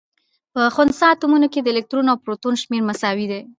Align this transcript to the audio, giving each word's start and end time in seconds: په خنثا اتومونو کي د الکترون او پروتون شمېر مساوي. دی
په 0.53 0.61
خنثا 0.75 1.07
اتومونو 1.13 1.47
کي 1.53 1.59
د 1.61 1.67
الکترون 1.73 2.07
او 2.09 2.17
پروتون 2.23 2.53
شمېر 2.61 2.81
مساوي. 2.89 3.25
دی 3.31 3.41